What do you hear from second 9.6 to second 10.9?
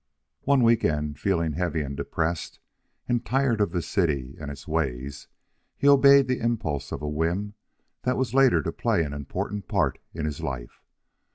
part in his life.